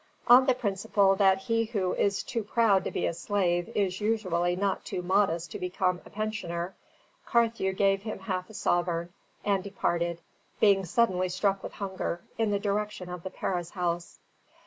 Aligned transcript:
On 0.27 0.47
the 0.47 0.55
principle 0.55 1.15
that 1.17 1.37
he 1.41 1.65
who 1.65 1.93
is 1.93 2.23
too 2.23 2.43
proud 2.43 2.85
to 2.85 2.89
be 2.89 3.05
a 3.05 3.13
slave 3.13 3.69
is 3.75 4.01
usually 4.01 4.55
not 4.55 4.83
too 4.83 5.03
modest 5.03 5.51
to 5.51 5.59
become 5.59 6.01
a 6.03 6.09
pensioner, 6.09 6.73
Carthew 7.27 7.71
gave 7.73 8.01
him 8.01 8.17
half 8.17 8.49
a 8.49 8.55
sovereign, 8.55 9.13
and 9.45 9.63
departed, 9.63 10.19
being 10.59 10.85
suddenly 10.85 11.29
struck 11.29 11.61
with 11.61 11.73
hunger, 11.73 12.21
in 12.39 12.49
the 12.49 12.57
direction 12.57 13.09
of 13.09 13.21
the 13.21 13.29
Paris 13.29 13.69
House. 13.69 14.17